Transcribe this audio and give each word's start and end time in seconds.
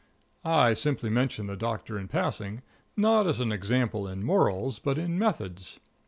I 0.43 0.73
simply 0.73 1.11
mention 1.11 1.45
the 1.45 1.55
Doctor 1.55 1.95
in 1.99 2.07
passing, 2.07 2.63
not 2.97 3.27
as 3.27 3.39
an 3.39 3.51
example 3.51 4.07
in 4.07 4.23
morals, 4.23 4.79
but 4.79 4.97
in 4.97 5.19
methods. 5.19 5.79